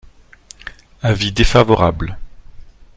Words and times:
Avis 1.03 1.31
défavorable. 1.31 2.17